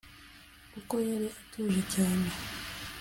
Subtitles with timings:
[0.73, 2.27] kuko yari atuje cyane